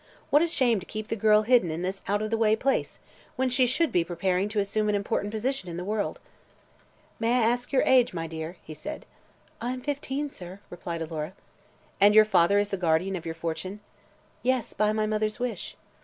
[0.31, 2.97] What a shame to keep the girl hidden in this out of the way place,
[3.35, 6.19] when she should be preparing to assume an important position in the world.
[7.19, 9.05] "May I ask your age, my dear?" he said.
[9.61, 11.33] "I am fifteen, sir," replied Alora.
[11.99, 13.79] "And your father is the guardian of your fortune?"
[14.41, 15.77] "Yes; by my mother's wish."